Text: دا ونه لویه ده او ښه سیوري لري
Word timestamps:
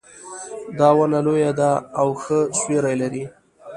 دا 0.79 0.89
ونه 0.97 1.19
لویه 1.25 1.51
ده 1.59 1.69
او 2.01 2.07
ښه 2.21 2.39
سیوري 2.59 2.95
لري 3.01 3.23